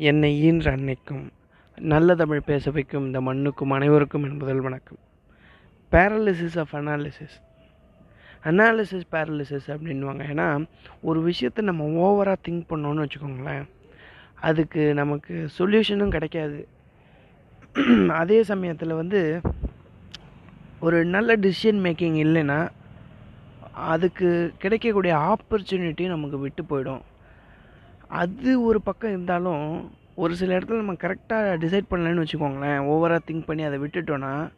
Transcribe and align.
என்னை 0.00 0.40
ஈன்ற 0.40 0.76
அன்னைக்கும் 0.76 1.22
நல்ல 1.76 2.14
தமிழ் 2.14 2.40
பேச 2.40 2.70
வைக்கும் 2.70 3.06
இந்த 3.06 3.20
மண்ணுக்கும் 3.20 3.70
அனைவருக்கும் 3.70 4.24
என் 4.24 4.36
முதல் 4.36 4.60
வணக்கம். 4.60 4.98
Paralysis 5.92 6.58
of 6.58 6.74
analysis 6.74 7.34
analysis 8.44 9.08
paralysis 9.12 9.66
அப்படின்வாங்க 9.66 10.22
ஏன்னா 10.32 10.66
ஒரு 11.00 11.22
விஷயத்தை 11.22 11.64
நம்ம 11.64 11.88
ஓவராக 12.04 12.36
திங்க் 12.48 12.62
பண்ணோன்னு 12.70 13.04
வச்சுக்கோங்களேன் 13.04 13.66
அதுக்கு 14.34 14.94
நமக்கு 14.94 15.48
சொல்யூஷனும் 15.58 16.14
கிடைக்காது. 16.16 16.68
அதே 18.08 18.42
சமயத்தில் 18.42 18.98
வந்து 19.02 19.40
ஒரு 20.80 21.04
நல்ல 21.04 21.36
டிசிஷன் 21.36 21.82
மேக்கிங் 21.88 22.18
இல்லைன்னா 22.26 22.68
அதுக்கு 23.72 24.52
கிடைக்கக்கூடிய 24.58 25.14
ஆப்பர்ச்சுனிட்டி 25.32 26.06
நமக்கு 26.06 26.38
விட்டு 26.38 26.62
போயிடும். 26.62 27.00
அது 28.08 28.62
ஒரு 28.62 28.82
பக்கம் 28.82 29.10
இருந்தாலும் 29.10 29.90
ஒரு 30.14 30.36
சில 30.36 30.58
இடத்துல 30.58 30.76
நம்ம 30.76 30.92
கரெக்டாக 30.92 31.56
டிசைட் 31.64 31.90
பண்ணலன்னு 31.90 32.24
வச்சுக்கோங்களேன் 32.24 32.78
ஓவராக 32.92 33.18
திங்க் 33.26 33.46
பண்ணி 33.46 33.62
அதை 33.62 33.78
விட்டுட்டோன்னா 33.78 34.50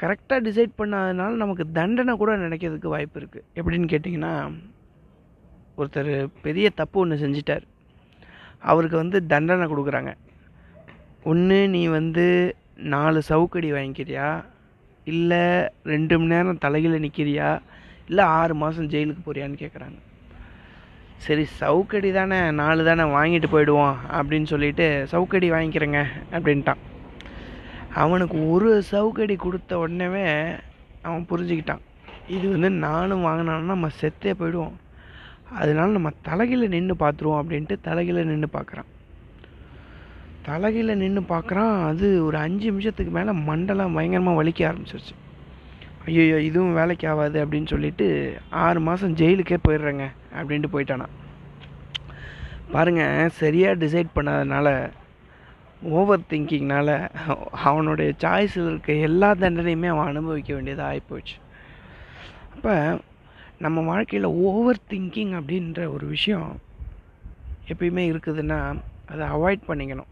கரெக்டாக 0.00 0.40
டிசைட் 0.48 0.72
பண்ணாதனால 0.78 1.30
நமக்கு 1.30 1.72
தண்டனை 1.72 2.16
கூட 2.16 2.36
நினைக்கிறதுக்கு 2.36 2.86
வாய்ப்பு 2.86 3.20
இருக்குது 3.20 3.42
எப்படின்னு 3.54 3.90
கேட்டிங்கன்னா 3.92 4.52
ஒருத்தர் 5.78 6.26
பெரிய 6.42 6.70
தப்பு 6.70 7.00
ஒன்று 7.00 7.28
செஞ்சிட்டார். 7.28 7.62
அவருக்கு 8.58 8.96
வந்து 8.96 9.26
தண்டனை 9.26 9.72
கொடுக்குறாங்க. 9.72 10.14
ஒன்று 11.24 11.68
நீ 11.68 11.86
வந்து 11.86 12.56
நாலு 12.76 13.22
சவுக்கடி 13.22 13.72
வாங்கிக்கிறியா? 13.72 14.44
இல்லை 15.04 15.68
ரெண்டு 15.82 16.18
மணி 16.18 16.34
நேரம் 16.34 16.58
தலையில் 16.58 17.02
நிற்கிறியா 17.02 17.58
இல்லை 18.08 18.24
ஆறு 18.24 18.54
மாதம் 18.54 18.88
ஜெயிலுக்கு 18.88 19.22
போறியான்னு 19.26 19.60
கேட்குறாங்க 19.62 19.98
சரி 21.24 21.44
சவுக்கடி 21.60 22.10
தானே 22.12 22.38
நாலு 22.60 22.82
தானே 22.88 23.04
வாங்கிட்டு 23.16 23.48
போயிடுவோம் 23.52 23.96
அப்படின்னு 24.16 24.48
சொல்லிட்டு 24.52 24.86
சவுக்கடி 25.12 25.46
வாங்கிக்கிறேங்க 25.54 26.00
அப்படின்ட்டான். 26.36 26.82
அவனுக்கு 28.02 28.36
ஒரு 28.52 28.70
சவுக்கடி 28.92 29.36
கொடுத்த 29.36 29.78
உடனேவே 29.82 30.24
அவன் 31.06 31.28
புரிஞ்சுக்கிட்டான். 31.30 31.82
இது 32.36 32.46
வந்து 32.54 32.70
நானும் 32.86 33.24
வாங்கினான்னா 33.26 33.72
நம்ம 33.74 33.90
செத்தே 34.00 34.34
போயிடுவோம். 34.40 34.76
அதனால 35.60 35.88
நம்ம 35.96 36.10
தலைகீழ 36.28 36.68
நின்று 36.74 36.94
பார்த்துருவோம் 37.02 37.40
அப்படின்ட்டு 37.42 37.76
தலைகீழ 37.88 38.24
நின்று 38.30 38.48
பார்க்குறான் 38.58 38.90
தலைகீழ 40.48 40.94
நின்று 41.02 41.22
பார்க்குறான் 41.34 41.74
அது 41.90 42.08
ஒரு 42.24 42.36
அஞ்சு 42.46 42.66
நிமிஷத்துக்கு 42.70 43.12
மேலே 43.18 43.32
மண்டலம் 43.48 43.96
பயங்கரமாக 43.98 44.38
வலிக்க 44.40 44.60
ஆரம்பிச்சிருச்சு. 44.70 45.14
ஐயோ 46.06 46.38
இதுவும் 46.38 46.74
வேலைக்கு 46.74 47.08
ஆகாது 47.08 47.44
அப்படின்னு 47.44 47.66
சொல்லிட்டு 47.66 48.36
ஆறு 48.50 48.80
மாதம் 48.80 49.16
ஜெயிலுக்கே 49.16 49.56
போயிடுறேங்க 49.68 50.04
அப்படின்ட்டு 50.34 50.72
போயிட்டானா 50.72 51.06
பாருங்கள் 52.72 53.28
சரியாக 53.28 53.86
டிசைட் 53.86 54.14
பண்ணாதனால 54.14 54.90
ஓவர் 55.82 56.28
திங்கிங்னால் 56.30 57.10
அவனுடைய 57.50 58.12
சாய்ஸில் 58.18 58.68
இருக்க 58.68 58.92
எல்லா 58.92 59.34
தண்டனையுமே 59.34 59.86
அவன் 59.86 60.06
அனுபவிக்க 60.06 60.54
வேண்டியதாக 60.54 60.92
ஆகிப்போச்சு 60.92 61.36
அப்போ 62.54 62.98
நம்ம 63.58 63.82
வாழ்க்கையில் 63.82 64.24
ஓவர் 64.24 64.78
திங்கிங் 64.90 65.32
அப்படின்ற 65.32 65.92
ஒரு 65.92 66.06
விஷயம் 66.06 66.60
எப்பயுமே 67.68 68.04
இருக்குதுன்னா 68.12 68.78
அதை 69.06 69.26
அவாய்ட் 69.28 69.68
பண்ணிக்கணும். 69.68 70.10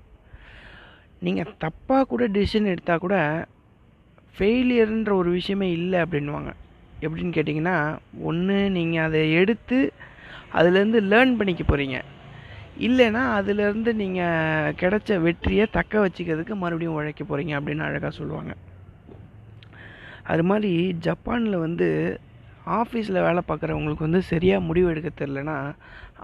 நீங்கள் 1.20 1.55
தப்பாக 1.61 2.03
கூட 2.03 2.29
டிசிஷன் 2.29 2.64
எடுத்தால் 2.64 2.98
கூட 2.98 3.47
ஃபெயிலியர்ன்ற 4.36 5.12
ஒரு 5.12 5.30
விஷயமே 5.30 5.68
இல்லை 5.78 5.98
அப்படின்வாங்க 6.00 6.50
எப்படின்னு 7.00 7.36
கேட்டிங்கன்னா 7.36 7.77
ஒன்று 8.22 8.56
நீங்கள் 8.70 9.04
அதை 9.06 9.20
எடுத்து 9.40 9.78
அதுலேருந்து 10.58 11.00
லேர்ன் 11.12 11.36
பண்ணிக்க 11.36 11.62
போகிறீங்க 11.66 11.98
இல்லைன்னா 12.86 13.22
அதுலேருந்து 13.38 13.90
நீங்கள் 14.02 14.74
கிடைச்ச 14.80 15.18
வெற்றியை 15.27 15.66
தக்க 15.70 16.06
வச்சுக்கிறதுக்கு 16.06 16.55
மறுபடியும் 16.62 16.96
உழைக்க 16.98 17.24
போகிறீங்க 17.24 17.52
அப்படின்னு 17.58 17.86
அழகாக 17.88 18.10
சொல்லுவாங்க. 18.10 18.55
அது 20.32 20.42
மாதிரி 20.50 20.72
ஜப்பானில் 21.06 21.64
வந்து 21.67 21.89
ஆஃபீஸில் 22.80 23.24
வேலை 23.27 23.40
பார்க்குறவங்களுக்கு 23.48 24.06
வந்து 24.08 24.23
சரியாக 24.33 24.67
முடிவு 24.68 24.90
எடுக்க 24.92 25.11
தெரிலனா 25.20 25.56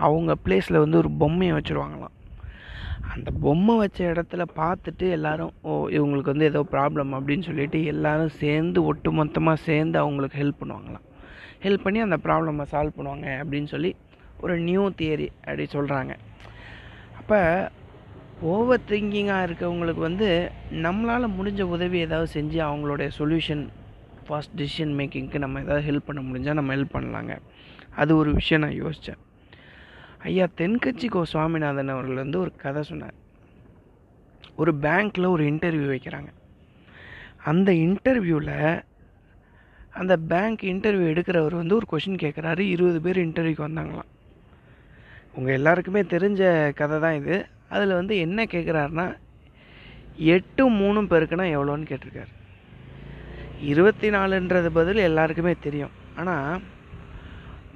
அவங்க 0.07 0.35
பிளேஸில் 0.45 0.83
வந்து 0.85 0.99
ஒரு 0.99 1.11
பொம்மையை 1.23 1.55
வச்சுருவாங்களாம். 1.57 2.15
அந்த 3.15 3.31
பொம்மை 3.43 3.75
வச்ச 3.77 3.99
இடத்துல 4.13 4.43
பார்த்துட்டு 4.57 5.07
எல்லாரும் 5.11 5.53
ஓ 5.63 5.73
இவங்களுக்கு 5.89 6.33
வந்து 6.33 6.45
ஏதோ 6.45 6.61
ப்ராப்ளம் 6.71 7.13
அப்படின்னு 7.17 7.43
சொல்லிட்டு 7.43 7.79
எல்லாரும் 7.85 8.33
சேர்ந்து 8.43 8.85
ஒட்டு 8.85 9.13
மொத்தமாக 9.13 9.63
சேர்ந்து 9.69 9.99
அவங்களுக்கு 9.99 10.39
ஹெல்ப் 10.43 10.61
பண்ணுவாங்களாம். 10.61 11.07
ஹெல்ப் 11.65 11.85
பண்ணி 11.85 12.01
அந்த 12.01 12.17
ப்ராப்ளமை 12.25 12.67
சால்வ் 12.73 12.97
பண்ணுவாங்க 12.99 13.27
அப்படின்னு 13.43 13.65
சொல்லி 13.65 13.91
ஒரு 14.41 14.55
நியூ 14.59 14.85
தியரி 15.01 15.29
அப்படி 15.45 15.67
சொல்கிறாங்க 15.73 16.13
அப்போ 17.21 17.41
ஓவர் 18.53 18.87
திங்கிங்காக 18.89 19.47
இருக்கவங்களுக்கு 19.49 20.03
வந்து 20.09 20.29
நம்மளால் 20.85 21.35
முடிஞ்ச 21.39 21.63
உதவி 21.77 21.99
ஏதாவது 21.99 22.29
செஞ்சு 22.35 22.59
அவங்களுடைய 22.69 23.09
சொல்யூஷன் 23.19 23.65
ஃபாஸ்ட் 24.27 24.55
டிசிஷன் 24.57 24.95
மேக்கிங்க்கு 25.01 25.39
நம்ம 25.39 25.61
ஏதாவது 25.61 25.85
ஹெல்ப் 25.91 26.07
பண்ண 26.07 26.23
முடிஞ்சால் 26.29 26.59
நம்ம 26.61 26.77
ஹெல்ப் 26.77 26.95
பண்ணலாங்க. 26.95 27.35
அது 27.95 28.17
ஒரு 28.17 28.33
விஷயம் 28.33 28.63
நான் 28.65 28.81
யோசித்தேன் 28.83 29.21
ஐயா 30.23 30.47
தென்கட்சி 30.57 31.09
கோ 31.09 31.25
சுவாமிநாதன் 31.25 31.89
அவர்கள் 31.89 32.15
வந்து 32.15 32.41
ஒரு 32.41 32.53
கதை 32.57 32.83
சொன்னார். 32.83 33.15
ஒரு 34.57 34.75
பேங்க்கில் 34.75 35.29
ஒரு 35.29 35.45
இன்டர்வியூ 35.45 35.89
வைக்கிறாங்க. 35.95 36.29
அந்த 37.45 37.73
இன்டர்வியூவில் 37.73 38.83
அந்த 39.91 40.17
பேங்க் 40.17 40.61
இன்டர்வியூ 40.63 41.09
எடுக்கிறவர் 41.13 41.55
வந்து 41.55 41.75
ஒரு 41.75 41.87
கொஷின் 41.93 42.23
கேட்குறாரு. 42.23 42.59
இருபது 42.59 43.01
பேர் 43.01 43.19
இன்டர்வியூக்கு 43.19 43.67
வந்தாங்களாம். 43.69 44.11
உங்கள் 45.35 45.55
எல்லாருக்குமே 45.55 46.03
தெரிஞ்ச 46.03 46.73
கதை 46.73 47.01
தான் 47.01 47.15
இது. 47.15 47.47
அதில் 47.69 47.93
வந்து 47.93 48.17
என்ன 48.17 48.45
கேட்குறாருன்னா 48.45 49.17
எட்டு 50.17 50.71
மூணும் 50.71 51.11
பெருக்குனா 51.13 51.47
எவ்வளோன்னு 51.57 51.91
கேட்டிருக்காரு. 51.93 52.33
இருபத்தி 53.61 54.11
நாலுன்றது 54.11 54.67
பதில் 54.67 54.97
எல்லாருக்குமே 54.97 55.55
தெரியும். 55.61 55.91
ஆனால் 56.17 56.61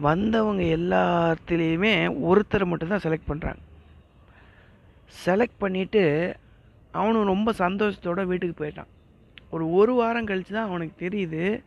வந்தவங்க 0.00 0.62
எல்லாத்துலேயுமே 0.76 1.92
ஒருத்தரை 2.30 2.66
மட்டும்தான் 2.66 3.04
செலக்ட் 3.04 3.30
பண்ணுறாங்க 3.30 3.62
செலக்ட் 5.24 5.60
பண்ணிவிட்டு 5.60 6.34
அவனும் 6.90 7.24
ரொம்ப 7.24 7.52
சந்தோஷத்தோடு 7.58 8.24
வீட்டுக்கு 8.26 8.64
போயிட்டான். 8.64 8.90
ஒரு 9.50 9.72
ஒரு 9.72 9.92
வாரம் 9.92 10.24
கழித்து 10.24 10.54
தான் 10.54 10.68
அவனுக்கு 10.68 10.94
தெரியுது. 11.04 11.62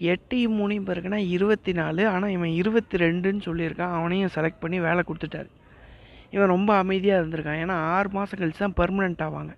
எட்டையும் 0.00 0.56
மூணையும் 0.58 0.88
பிறகுனா 0.88 1.16
இருபத்தி 1.16 1.72
நாலு 1.72 2.08
ஆனால் 2.08 2.30
இவன் 2.30 2.48
இருபத்தி 2.48 2.96
ரெண்டுன்னு 2.96 3.42
சொல்லியிருக்கான். 3.48 3.94
அவனையும் 3.98 4.32
செலக்ட் 4.34 4.60
பண்ணி 4.60 4.80
வேலை 4.80 5.02
கொடுத்துட்டாரு. 5.08 5.50
இவன் 6.30 6.48
ரொம்ப 6.48 6.76
அமைதியாக 6.76 7.20
இருந்திருக்கான். 7.22 7.60
ஏன்னா 7.64 7.72
ஆறு 7.72 8.08
மாதம் 8.08 8.38
கழித்து 8.38 8.58
தான் 8.58 8.78
பர்மனெண்ட் 8.80 9.22
ஆவாங்க. 9.26 9.54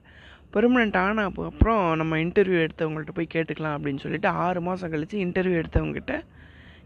பெர்மனெண்ட் 0.54 0.96
ஆன 0.96 1.24
அப்புறம் 1.24 1.96
நம்ம 1.96 2.18
இன்டர்வியூ 2.18 2.58
எடுத்தவங்கள்ட்ட 2.66 3.10
போய் 3.10 3.34
கேட்டுக்கலாம் 3.34 3.76
அப்படின்னு 3.78 3.98
சொல்லிட்டு 3.98 4.28
ஆறு 4.28 4.60
மாதம் 4.60 4.90
கழித்து 4.90 5.18
இன்டர்வியூ 5.18 5.60
எடுத்தவங்ககிட்ட 5.62 6.22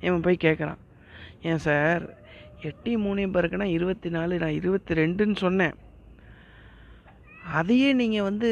இவன் 0.00 0.20
போய் 0.20 0.44
கேட்குறான் 0.44 0.80
ஏன் 1.42 1.58
சார்? 1.58 2.18
எட்டி 2.60 2.96
மூணு 2.96 3.20
பேருக்குன்னா 3.20 3.62
இருபத்தி 3.62 4.10
நாலு 4.10 4.38
நான் 4.38 4.50
இருபத்தி 4.50 4.94
ரெண்டுன்னு 4.94 5.36
சொன்னேன். 5.36 5.74
அதையே 7.52 7.92
நீங்கள் 7.92 8.22
வந்து 8.22 8.48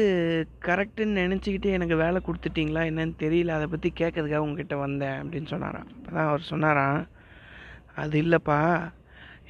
கரெக்டுன்னு 0.65 1.21
நினச்சிக்கிட்டு 1.23 1.65
எனக்கு 1.65 1.95
வேலை 1.95 2.21
கொடுத்துட்டிங்களா? 2.25 2.81
என்னன்னு 2.91 3.13
தெரியல. 3.19 3.47
அதை 3.47 3.67
பற்றி 3.67 3.93
கேட்கறதுக்காக 3.99 4.37
உங்ககிட்ட 4.37 4.75
வந்தேன் 4.75 5.21
அப்படின்னு 5.21 5.45
சொன்னாராம். 5.45 5.87
அப்போ 5.87 6.11
தான் 6.11 6.27
அவர் 6.27 6.41
சொன்னாராம் 6.41 7.07
அது 7.95 8.21
இல்லைப்பா. 8.21 8.91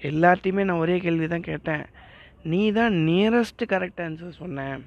எல்லார்ட்டையுமே 0.01 0.63
நான் 0.63 0.77
ஒரே 0.77 0.99
கேள்வி 0.99 1.27
தான் 1.27 1.41
கேட்டேன். 1.41 1.85
நீ 2.43 2.71
தான் 2.71 2.93
நியரஸ்ட்டு 2.93 3.69
கரெக்ட் 3.69 4.03
ஆன்சர் 4.05 4.29
சொன்னேன். 4.29 4.85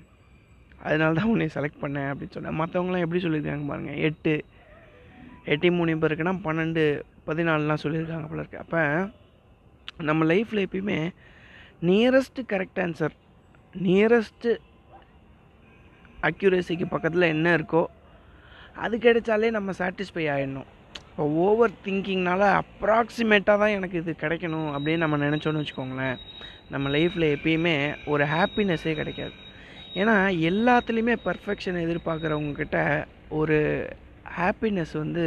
அதனால 0.82 1.14
தான் 1.14 1.28
உன்னை 1.28 1.48
செலக்ட் 1.54 1.82
பண்ணேன் 1.82 2.10
அப்படின்னு 2.12 2.30
சொன்னேன். 2.30 2.58
மற்றவங்களாம் 2.60 3.00
எப்படி 3.00 3.22
சொல்லியிருக்காங்க 3.22 3.66
பாருங்கள் 3.66 3.94
எட்டு. 3.94 4.44
எட்டி 5.44 5.70
மூணு 5.70 5.94
பேருக்குன்னா 5.94 6.38
பன்னெண்டு. 6.44 7.00
பதினாலுலாம் 7.26 7.82
சொல்லியிருக்காங்க 7.82 8.28
போல 8.28 8.42
இருக்கு. 8.44 8.58
அப்போ 8.58 8.82
நம்ம 10.08 10.24
லைஃப்பில் 10.24 10.64
எப்பயுமே 10.66 10.98
நியரஸ்ட்டு 11.88 12.42
கரெக்ட் 12.52 12.80
ஆன்சர் 12.84 13.14
நியரஸ்ட்டு 13.74 14.50
அக்யூரேசிக்கு 16.28 16.86
பக்கத்தில் 16.90 17.32
என்ன 17.34 17.56
இருக்கோ 17.56 17.84
அது 18.84 18.96
கிடைச்சாலே 18.96 19.50
நம்ம 19.50 19.70
சாட்டிஸ்ஃபை 19.78 20.24
ஆகிடணும் 20.34 20.69
இப்போ 21.08 21.24
ஓவர் 21.46 21.72
திங்கிங்னால 21.84 22.42
அப்ராக்சிமேட்டாக 22.60 23.60
தான் 23.62 23.75
எனக்கு 23.78 23.98
இது 23.98 24.12
கிடைக்கணும் 24.20 24.70
அப்படின்னு 24.75 25.04
நம்ம 25.04 25.16
நினச்சோன்னு 25.16 25.62
வச்சுக்கோங்களேன். 25.62 26.16
நம்ம 26.70 26.88
லைஃப்பில் 26.88 27.26
எப்பயுமே 27.36 27.75
ஒரு 28.06 28.25
ஹாப்பினஸ்ஸே 28.25 28.94
கிடைக்காது. 28.94 29.34
ஏன்னா 29.94 30.14
எல்லாத்துலேயுமே 30.50 31.16
பர்ஃபெக்ஷன் 31.25 31.82
எதிர்பார்க்குறவங்கக்கிட்ட 31.84 32.78
ஒரு 33.28 33.58
ஹாப்பினஸ் 34.38 34.94
வந்து 35.02 35.25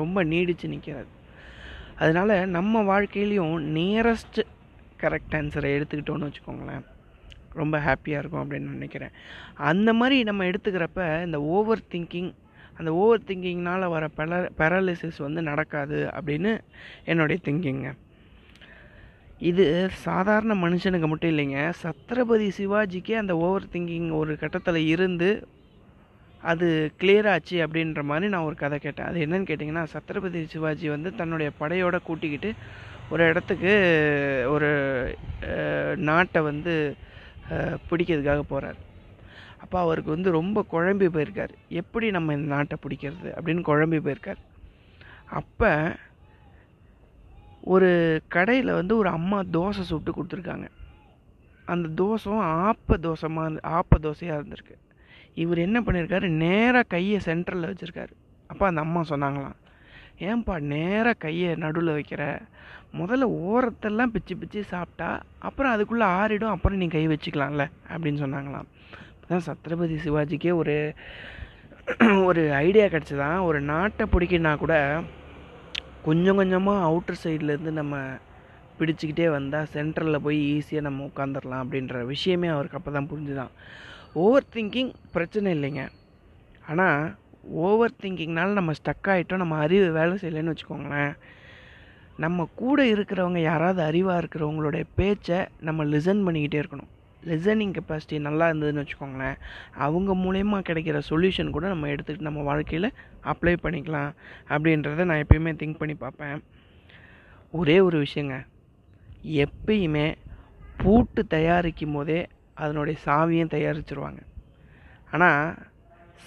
ரொம்ப 0.00 0.24
நீடித்து 0.24 0.68
நிற்காது 0.68 1.08
அதனால் 1.98 2.48
நம்ம 2.48 2.82
வாழ்க்கையிலையும் 2.90 3.56
நியரஸ்ட் 3.76 4.40
கரெக்ட் 5.00 5.34
ஆன்சரை 5.38 5.70
எடுத்துக்கிட்டோன்னு 5.78 6.28
வச்சுக்கோங்களேன். 6.28 6.84
ரொம்ப 7.52 7.78
ஹாப்பியாக 7.78 8.20
இருக்கும் 8.22 8.42
அப்படின்னு 8.44 8.74
நினைக்கிறேன். 8.76 9.14
அந்த 9.54 9.92
மாதிரி 9.92 10.22
நம்ம 10.22 10.44
எடுத்துக்கிறப்ப 10.44 11.24
இந்த 11.24 11.40
ஓவர் 11.40 11.82
திங்கிங் 11.90 12.32
அந்த 12.76 12.94
ஓவர் 12.94 13.22
திங்கிங்னால் 13.26 13.88
வர 13.88 14.08
பெல 14.16 14.48
பேரலிசிஸ் 14.58 15.18
வந்து 15.18 15.42
நடக்காது 15.42 16.10
அப்படின்னு 16.14 16.58
என்னுடைய 17.04 17.42
திங்கிங்க 17.44 17.90
இது 19.38 19.64
சாதாரண 19.92 20.54
மனுஷனுக்கு 20.54 21.08
மட்டும் 21.08 21.38
இல்லைங்க. 21.38 21.72
சத்ரபதி 21.82 22.50
சிவாஜிக்கே 22.58 23.12
அந்த 23.12 23.36
ஓவர் 23.36 23.68
திங்கிங் 23.72 24.10
ஒரு 24.12 24.38
கட்டத்தில் 24.38 24.86
இருந்து 24.86 25.48
அது 26.42 26.66
கிளியர் 27.00 27.28
ஆச்சு 27.30 27.56
அப்படின்ற 27.66 28.02
மாதிரி 28.02 28.28
நான் 28.32 28.46
ஒரு 28.48 28.54
கதை 28.54 28.78
கேட்டேன். 28.78 29.06
அது 29.06 29.24
என்னன்னு 29.26 29.48
கேட்டிங்கன்னா 29.50 29.84
சத்ரபதி 29.94 30.40
சிவாஜி 30.52 30.88
வந்து 30.88 31.14
தன்னுடைய 31.14 31.50
படையோட 31.60 31.96
கூட்டிக்கிட்டு 32.08 32.52
ஒரு 33.12 33.22
இடத்துக்கு 33.28 33.72
ஒரு 34.54 34.70
நாட்டை 35.96 36.42
வந்து 36.42 36.96
பிடிக்கிறதுக்காக 37.90 38.42
போகிறார் 38.52 38.78
அப்போ 39.62 39.80
அவருக்கு 39.80 40.10
வந்து 40.10 40.30
ரொம்ப 40.30 40.64
குழம்பி 40.72 41.06
போயிருக்கார். 41.14 41.54
எப்படி 41.68 42.10
நம்ம 42.16 42.34
இந்த 42.38 42.48
நாட்டை 42.54 42.76
பிடிக்கிறது 42.82 43.30
அப்படின்னு 43.36 43.62
குழம்பி 43.68 43.98
போயிருக்கார். 44.06 44.42
அப்போ 45.40 45.70
ஒரு 47.60 47.88
கடையில் 48.28 48.78
வந்து 48.80 48.96
ஒரு 48.96 49.08
அம்மா 49.08 49.38
தோசை 49.40 49.84
சுட்டு 49.90 50.12
கொடுத்துருக்காங்க. 50.12 50.68
அந்த 51.66 51.88
தோசை 52.02 52.34
ஆப்ப 52.68 52.98
தோசைமாக 53.06 53.58
ஆப்ப 53.78 53.98
தோசையாக 54.06 54.38
இருந்திருக்கு. 54.40 54.76
இவர் 55.38 55.58
என்ன 55.58 55.80
பண்ணியிருக்காரு 55.80 56.28
நேராக 56.28 56.82
கையை 56.82 57.20
சென்டரில் 57.24 57.70
வச்சுருக்காரு. 57.70 58.14
அப்போ 58.46 58.66
அந்த 58.66 58.80
அம்மா 58.80 59.00
சொன்னாங்களாம் 59.08 59.56
ஏன்பா 60.18 60.54
நேராக 60.60 61.12
கையை 61.12 61.54
நடுவில் 61.54 61.94
வைக்கிற? 61.94 62.22
முதல்ல 62.98 63.26
ஓரத்தெல்லாம் 63.46 64.12
பிச்சு 64.12 64.36
பிச்சு 64.36 64.64
சாப்பிட்டா 64.64 65.20
அப்புறம் 65.38 65.72
அதுக்குள்ளே 65.72 66.04
ஆறிடும் 66.04 66.52
அப்புறம் 66.54 66.78
நீ 66.78 66.86
கை 66.86 67.08
வச்சுக்கலாம்ல? 67.08 67.66
அப்படின்னு 67.88 68.22
சொன்னாங்களாம். 68.24 68.68
தான் 69.28 69.42
சத்ரபதி 69.46 69.96
சிவாஜிக்கே 70.04 70.54
ஒரு 70.54 70.94
ஒரு 72.24 72.42
ஐடியா 72.52 72.84
கிடச்சிதான். 72.84 73.44
ஒரு 73.44 73.60
நாட்டை 73.60 74.06
பிடிக்கினா 74.12 74.56
கூட 74.56 75.00
கொஞ்சம் 76.02 76.36
கொஞ்சமாக 76.36 76.86
அவுட்டர் 76.88 77.26
சைட்லேருந்து 77.26 77.72
நம்ம 77.72 77.98
பிடிச்சிக்கிட்டே 78.78 79.30
வந்தால் 79.30 79.66
சென்டரில் 79.72 80.16
போய் 80.16 80.40
ஈஸியாக 80.58 80.80
நம்ம 80.80 81.10
உட்காந்துடலாம் 81.14 81.64
அப்படின்ற 81.64 82.04
விஷயமே 82.04 82.48
அவருக்கு 82.48 82.76
அப்போ 82.76 82.90
தான் 82.90 83.08
புரிஞ்சுதான். 83.10 83.52
ஓவர் 84.18 84.52
திங்கிங் 84.54 84.92
பிரச்சனை 85.12 85.48
இல்லைங்க. 85.56 85.82
ஆனால் 86.68 87.02
ஓவர் 87.66 87.98
திங்கிங்னால 88.02 88.52
நம்ம 88.58 88.72
ஸ்டக் 88.78 89.08
ஆகிட்டோம் 89.12 89.42
நம்ம 89.42 89.56
அறிவு 89.64 89.86
வேலை 89.98 90.14
செய்யலைன்னு 90.22 90.52
வச்சுக்கோங்களேன். 90.52 91.12
நம்ம 92.16 92.46
கூட 92.54 92.84
இருக்கிறவங்க 92.94 93.40
யாராவது 93.42 93.80
அறிவாக 93.88 94.20
இருக்கிறவங்களுடைய 94.22 94.84
பேச்சை 94.94 95.38
நம்ம 95.60 95.84
லிசன் 95.84 96.22
பண்ணிக்கிட்டே 96.26 96.60
இருக்கணும். 96.62 96.90
லிசனிங் 97.30 97.74
கெப்பாசிட்டி 97.76 98.16
நல்லா 98.26 98.46
இருந்ததுன்னு 98.50 98.82
வச்சுக்கோங்களேன். 98.82 99.38
அவங்க 99.86 100.10
மூலயமா 100.24 100.58
கிடைக்கிற 100.68 100.98
சொல்யூஷன் 101.10 101.54
கூட 101.56 101.66
நம்ம 101.66 101.88
எடுத்துக்கிட்டு 101.88 102.28
நம்ம 102.28 102.42
வாழ்க்கையில் 102.42 102.94
அப்ளை 103.24 103.54
பண்ணிக்கலாம். 103.62 104.10
அப்படின்றத 104.48 105.04
நான் 105.04 105.24
எப்பயுமே 105.24 105.52
திங்க் 105.60 105.80
பண்ணி 105.82 105.94
பார்ப்பேன். 105.94 106.38
ஒரே 107.52 107.76
ஒரு 107.80 107.98
விஷயங்க. 108.06 108.36
எப்பயுமே 109.44 110.08
பூட்டு 110.76 111.26
தயாரிக்கும் 111.26 111.92
போதே 111.92 112.20
அதனுடைய 112.62 112.96
சாவியும் 113.06 113.54
தயாரிச்சிருவாங்க. 113.54 114.20
ஆனால் 115.14 115.42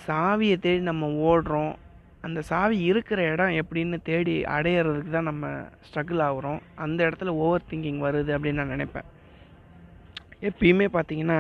சாவியை 0.06 0.58
தேடி 0.66 0.82
நம்ம 0.90 1.08
ஓடுறோம் 1.30 1.74
அந்த 2.26 2.40
சாவி 2.50 2.78
இருக்கிற 2.90 3.20
இடம் 3.34 3.58
எப்படின்னு 3.62 3.98
தேடி 4.10 4.36
அடையிறதுக்கு 4.56 5.12
தான் 5.16 5.30
நம்ம 5.30 5.46
ஸ்ட்ரகிள் 5.86 6.22
ஆகுறோம். 6.28 6.60
அந்த 6.84 7.00
இடத்துல 7.08 7.34
ஓவர் 7.44 7.68
திங்கிங் 7.70 8.02
வருது 8.06 8.32
அப்படின்னு 8.36 8.62
நான் 8.62 8.74
நினைப்பேன். 8.76 9.10
எப்பயுமே 10.50 10.88
பார்த்தீங்கன்னா 10.96 11.40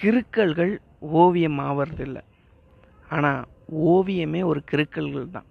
கிறுக்கல்கள் 0.00 0.72
ஓவியம் 1.22 1.58
ஆவறதில்லை. 1.68 2.22
ஆனால் 3.14 3.42
ஓவியமே 3.94 4.40
ஒரு 4.50 4.60
கிருக்கல்கள் 4.70 5.34
தான். 5.36 5.48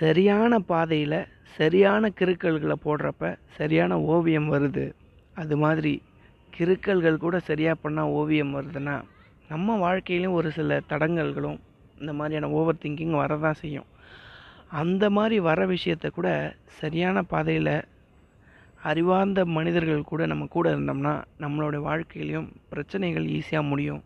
சரியான 0.00 0.58
பாதையில் 0.70 1.20
சரியான 1.58 2.10
கிருக்கல்களை 2.18 2.76
போடுறப்ப 2.86 3.34
சரியான 3.58 3.98
ஓவியம் 4.14 4.48
வருது. 4.54 4.86
அது 5.36 5.56
மாதிரி 5.56 6.02
கிறுக்கல்கள் 6.58 7.16
கூட 7.16 7.38
சரியாக 7.38 7.76
பண்ணால் 7.82 8.12
ஓவியம் 8.18 8.54
வருதுன்னா 8.56 8.94
நம்ம 9.48 9.76
வாழ்க்கையிலும் 9.76 10.32
ஒரு 10.32 10.50
சில 10.50 10.80
தடங்கல்களும் 10.88 11.58
இந்த 12.00 12.12
மாதிரியான 12.12 12.52
ஓவர் 12.52 12.82
திங்கிங் 12.82 13.18
வரதான் 13.20 13.60
செய்யும். 13.62 13.86
அந்த 14.70 15.04
மாதிரி 15.10 15.40
வர 15.40 15.66
விஷயத்தை 15.66 16.08
கூட 16.10 16.28
சரியான 16.66 17.22
பாதையில் 17.22 17.84
அறிவார்ந்த 18.82 19.44
மனிதர்கள் 19.44 20.02
கூட 20.02 20.26
நம்ம 20.26 20.46
கூட 20.46 20.74
இருந்தோம்னா 20.74 21.12
நம்மளோட 21.40 21.76
வாழ்க்கையிலையும் 21.88 22.48
பிரச்சனைகள் 22.68 23.26
ஈஸியாக 23.26 23.68
முடியும். 23.68 24.02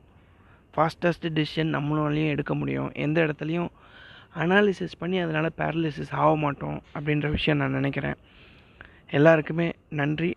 ஃபாஸ்டஸ்ட் 0.75 1.26
டிசிஷன் 1.29 1.75
நம்மளாலையும் 1.76 2.29
எடுக்க 2.29 2.55
முடியும். 2.55 2.91
எந்த 2.94 3.19
இடத்துலையும் 3.26 3.71
அனாலிசிஸ் 4.37 4.99
பண்ணி 4.99 5.19
அதனால் 5.19 5.56
பேரலிசிஸ் 5.59 6.12
ஆக 6.23 6.37
மாட்டோம் 6.37 6.79
அப்படின்ற 6.94 7.31
விஷயம் 7.31 7.59
நான் 7.59 7.71
நினைக்கிறேன். 7.71 8.19
எல்லாருக்குமே 9.11 9.69
நன்றி. 9.88 10.31